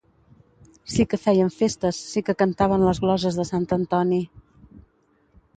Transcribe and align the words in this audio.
Sí 0.93 1.05
que 1.11 1.19
feien 1.25 1.51
festes 1.57 1.99
sí 2.15 2.23
que 2.29 2.37
cantaven 2.41 2.87
les 2.87 3.03
gloses 3.05 3.39
de 3.41 3.49
Sant 3.53 3.71
Antoni 3.79 4.23